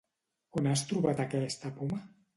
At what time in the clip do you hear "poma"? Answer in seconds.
1.77-2.05